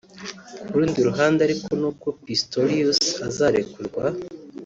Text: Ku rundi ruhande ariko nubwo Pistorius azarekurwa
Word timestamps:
Ku 0.67 0.75
rundi 0.79 0.99
ruhande 1.09 1.39
ariko 1.47 1.67
nubwo 1.79 2.07
Pistorius 2.25 3.01
azarekurwa 3.27 4.03